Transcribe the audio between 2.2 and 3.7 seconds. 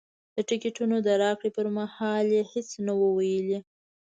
یې هېڅ نه وو ویلي.